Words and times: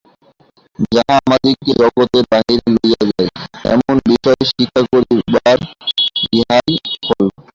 যাহা 0.91 1.15
আমাদিগকে 1.19 1.71
জগতের 1.81 2.25
বাহিরে 2.31 2.67
লইয়া 2.75 3.01
যায়, 3.09 3.31
এমন 3.73 3.95
বিষয় 4.09 4.39
শিক্ষা 4.49 4.81
করিবার 4.91 5.57
ইহাই 6.33 6.73
ফল। 7.05 7.25